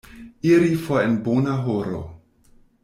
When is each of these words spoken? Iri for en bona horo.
Iri 0.51 0.71
for 0.85 1.03
en 1.07 1.13
bona 1.27 1.53
horo. 1.67 2.03